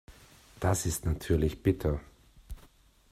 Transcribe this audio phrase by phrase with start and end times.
[0.59, 1.99] Das ist natürlich bitter.